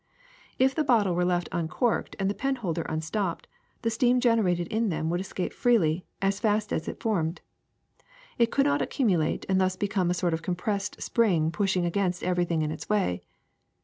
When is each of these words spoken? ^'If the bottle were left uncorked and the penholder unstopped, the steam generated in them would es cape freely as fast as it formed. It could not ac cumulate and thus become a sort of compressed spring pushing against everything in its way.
^'If 0.59 0.73
the 0.73 0.83
bottle 0.83 1.13
were 1.13 1.23
left 1.23 1.47
uncorked 1.51 2.15
and 2.17 2.27
the 2.27 2.33
penholder 2.33 2.81
unstopped, 2.89 3.45
the 3.83 3.91
steam 3.91 4.19
generated 4.19 4.67
in 4.69 4.89
them 4.89 5.11
would 5.11 5.19
es 5.19 5.31
cape 5.31 5.53
freely 5.53 6.07
as 6.23 6.39
fast 6.39 6.73
as 6.73 6.87
it 6.87 6.99
formed. 6.99 7.41
It 8.39 8.49
could 8.49 8.65
not 8.65 8.81
ac 8.81 8.89
cumulate 9.03 9.45
and 9.47 9.61
thus 9.61 9.75
become 9.75 10.09
a 10.09 10.15
sort 10.15 10.33
of 10.33 10.41
compressed 10.41 11.03
spring 11.03 11.51
pushing 11.51 11.85
against 11.85 12.23
everything 12.23 12.63
in 12.63 12.71
its 12.71 12.89
way. 12.89 13.21